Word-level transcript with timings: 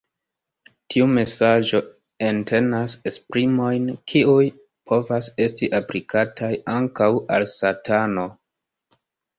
Tiu 0.93 1.09
mesaĝo 1.17 1.81
entenas 2.29 2.97
esprimojn 3.11 3.87
kiuj 4.13 4.49
povas 4.93 5.31
esti 5.47 5.71
aplikataj 5.83 6.53
ankaŭ 6.79 7.13
al 7.39 7.51
Satano. 7.61 8.31